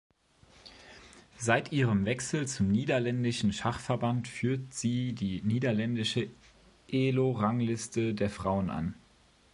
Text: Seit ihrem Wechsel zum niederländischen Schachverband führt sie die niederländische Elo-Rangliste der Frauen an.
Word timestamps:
Seit 1.37 1.71
ihrem 1.71 2.05
Wechsel 2.05 2.47
zum 2.47 2.69
niederländischen 2.69 3.53
Schachverband 3.53 4.27
führt 4.27 4.73
sie 4.73 5.13
die 5.13 5.43
niederländische 5.43 6.27
Elo-Rangliste 6.87 8.15
der 8.15 8.31
Frauen 8.31 8.71
an. 8.71 8.95